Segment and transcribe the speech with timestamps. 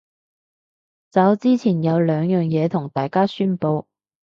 [1.11, 3.85] 走之前有兩樣嘢同大家宣佈